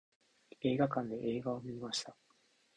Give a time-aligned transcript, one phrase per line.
[0.61, 2.15] 映画館で映画を観ました。